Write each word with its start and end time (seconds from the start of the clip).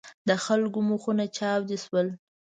د 0.27 0.29
خلکو 0.45 0.79
مخونه 0.89 1.25
چاودې 1.37 1.77
شول. 1.83 2.07